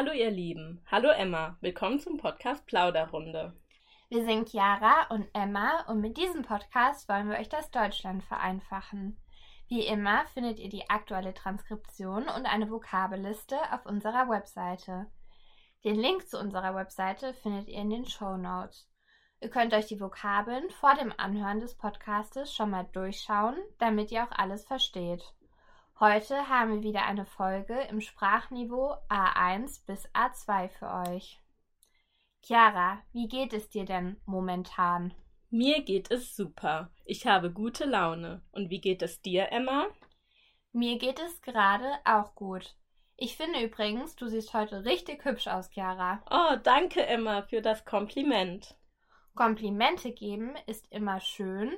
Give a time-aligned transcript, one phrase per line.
[0.00, 3.52] Hallo ihr Lieben, hallo Emma, willkommen zum Podcast Plauderrunde.
[4.08, 9.18] Wir sind Chiara und Emma und mit diesem Podcast wollen wir euch das Deutschland vereinfachen.
[9.68, 15.04] Wie immer findet ihr die aktuelle Transkription und eine Vokabelliste auf unserer Webseite.
[15.84, 18.88] Den Link zu unserer Webseite findet ihr in den Show Notes.
[19.42, 24.24] Ihr könnt euch die Vokabeln vor dem Anhören des Podcastes schon mal durchschauen, damit ihr
[24.24, 25.34] auch alles versteht.
[26.00, 31.38] Heute haben wir wieder eine Folge im Sprachniveau A1 bis A2 für euch.
[32.42, 35.12] Chiara, wie geht es dir denn momentan?
[35.50, 36.90] Mir geht es super.
[37.04, 38.40] Ich habe gute Laune.
[38.52, 39.88] Und wie geht es dir, Emma?
[40.72, 42.76] Mir geht es gerade auch gut.
[43.18, 46.22] Ich finde übrigens, du siehst heute richtig hübsch aus, Chiara.
[46.30, 48.74] Oh, danke, Emma, für das Kompliment.
[49.34, 51.76] Komplimente geben ist immer schön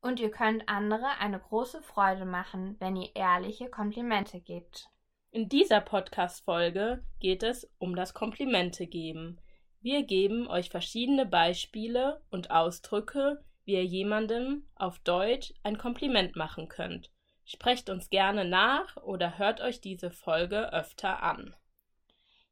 [0.00, 4.88] und ihr könnt andere eine große Freude machen, wenn ihr ehrliche Komplimente gebt.
[5.30, 9.40] In dieser Podcast-Folge geht es um das Komplimente geben.
[9.80, 16.68] Wir geben euch verschiedene Beispiele und Ausdrücke, wie ihr jemandem auf Deutsch ein Kompliment machen
[16.68, 17.12] könnt.
[17.44, 21.54] Sprecht uns gerne nach oder hört euch diese Folge öfter an.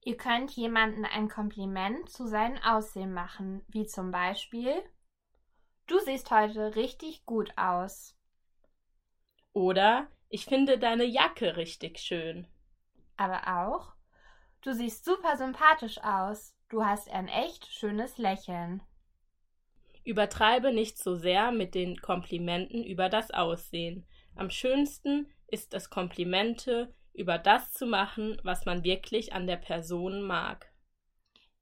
[0.03, 4.75] Ihr könnt jemandem ein Kompliment zu seinem Aussehen machen, wie zum Beispiel
[5.87, 8.17] Du siehst heute richtig gut aus.
[9.53, 12.47] Oder ich finde deine Jacke richtig schön.
[13.17, 13.97] Aber auch
[14.67, 16.53] Du siehst super sympathisch aus.
[16.69, 18.83] Du hast ein echt schönes Lächeln.
[20.03, 24.05] Übertreibe nicht so sehr mit den Komplimenten über das Aussehen.
[24.35, 30.23] Am schönsten ist es, Komplimente über das zu machen, was man wirklich an der Person
[30.23, 30.67] mag.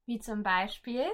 [0.07, 1.05] Wie zum Beispiel,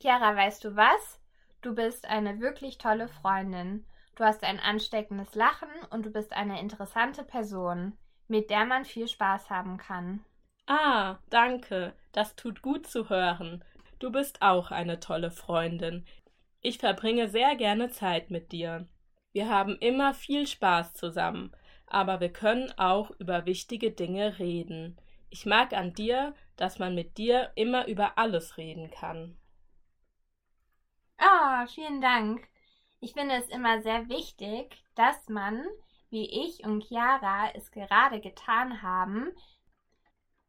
[0.00, 1.17] Chiara, weißt du was?
[1.60, 3.84] Du bist eine wirklich tolle Freundin.
[4.14, 7.96] Du hast ein ansteckendes Lachen und du bist eine interessante Person,
[8.28, 10.24] mit der man viel Spaß haben kann.
[10.66, 11.94] Ah, danke.
[12.12, 13.64] Das tut gut zu hören.
[13.98, 16.04] Du bist auch eine tolle Freundin.
[16.60, 18.86] Ich verbringe sehr gerne Zeit mit dir.
[19.32, 21.52] Wir haben immer viel Spaß zusammen,
[21.86, 24.96] aber wir können auch über wichtige Dinge reden.
[25.30, 29.36] Ich mag an dir, dass man mit dir immer über alles reden kann.
[31.18, 32.48] Ah, vielen Dank.
[33.00, 35.64] Ich finde es immer sehr wichtig, dass man,
[36.10, 39.32] wie ich und Chiara es gerade getan haben,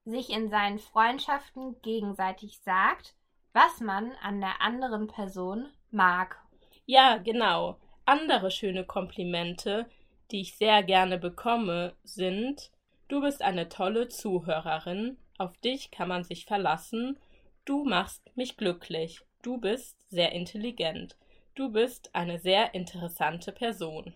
[0.05, 3.15] sich in seinen Freundschaften gegenseitig sagt,
[3.53, 6.41] was man an der anderen Person mag.
[6.85, 7.79] Ja, genau.
[8.05, 9.89] Andere schöne Komplimente,
[10.31, 12.71] die ich sehr gerne bekomme, sind
[13.09, 17.17] Du bist eine tolle Zuhörerin, auf dich kann man sich verlassen,
[17.65, 19.21] du machst mich glücklich.
[19.41, 21.15] Du bist sehr intelligent.
[21.55, 24.13] Du bist eine sehr interessante Person.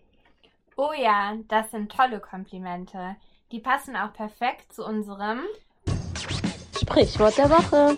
[0.75, 3.16] Oh ja, das sind tolle Komplimente.
[3.53, 5.39] Die passen auch perfekt zu unserem
[6.75, 7.97] Sprichwort der Woche.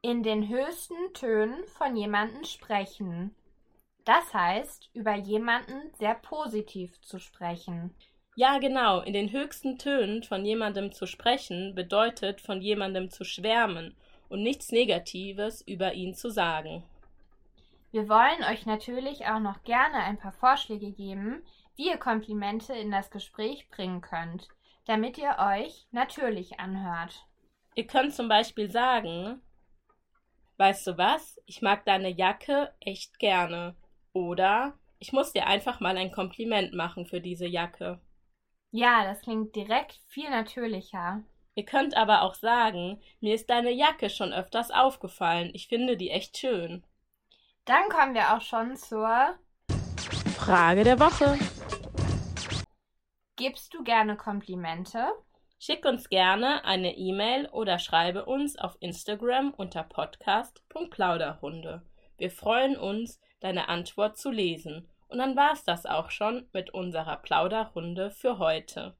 [0.00, 3.34] In den höchsten Tönen von jemandem sprechen.
[4.04, 7.92] Das heißt, über jemanden sehr positiv zu sprechen.
[8.36, 9.00] Ja, genau.
[9.00, 13.96] In den höchsten Tönen von jemandem zu sprechen bedeutet, von jemandem zu schwärmen
[14.28, 16.82] und nichts Negatives über ihn zu sagen.
[17.92, 21.42] Wir wollen euch natürlich auch noch gerne ein paar Vorschläge geben,
[21.76, 24.48] wie ihr Komplimente in das Gespräch bringen könnt,
[24.86, 27.26] damit ihr euch natürlich anhört.
[27.74, 29.40] Ihr könnt zum Beispiel sagen,
[30.56, 33.76] weißt du was, ich mag deine Jacke echt gerne.
[34.12, 38.00] Oder ich muss dir einfach mal ein Kompliment machen für diese Jacke.
[38.70, 41.22] Ja, das klingt direkt viel natürlicher.
[41.58, 45.50] Ihr könnt aber auch sagen, mir ist deine Jacke schon öfters aufgefallen.
[45.54, 46.84] Ich finde die echt schön.
[47.64, 49.38] Dann kommen wir auch schon zur
[50.36, 51.38] Frage der Woche.
[53.36, 55.06] Gibst du gerne Komplimente?
[55.58, 61.80] Schick uns gerne eine E-Mail oder schreibe uns auf Instagram unter podcast.plauderhunde.
[62.18, 64.90] Wir freuen uns, deine Antwort zu lesen.
[65.08, 68.94] Und dann war's das auch schon mit unserer Plauderrunde für heute.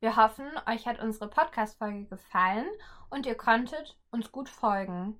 [0.00, 2.68] Wir hoffen, euch hat unsere Podcast-Folge gefallen
[3.10, 5.18] und ihr konntet uns gut folgen.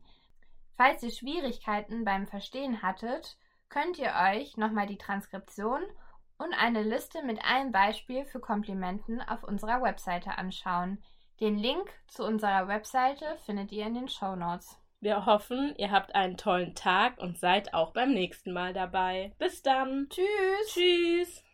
[0.76, 3.36] Falls ihr Schwierigkeiten beim Verstehen hattet,
[3.68, 5.82] könnt ihr euch nochmal die Transkription
[6.38, 11.02] und eine Liste mit einem Beispiel für Komplimenten auf unserer Webseite anschauen.
[11.40, 14.78] Den Link zu unserer Webseite findet ihr in den Show Notes.
[15.00, 19.32] Wir hoffen, ihr habt einen tollen Tag und seid auch beim nächsten Mal dabei.
[19.38, 20.08] Bis dann.
[20.08, 20.72] Tschüss.
[20.72, 21.47] Tschüss.